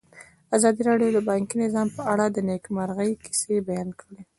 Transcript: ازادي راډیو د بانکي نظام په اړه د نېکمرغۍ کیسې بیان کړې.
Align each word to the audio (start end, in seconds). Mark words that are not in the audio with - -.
ازادي 0.55 0.81
راډیو 0.89 1.09
د 1.13 1.19
بانکي 1.29 1.55
نظام 1.63 1.87
په 1.97 2.01
اړه 2.13 2.25
د 2.29 2.37
نېکمرغۍ 2.49 3.11
کیسې 3.25 3.55
بیان 3.69 3.89
کړې. 3.99 4.19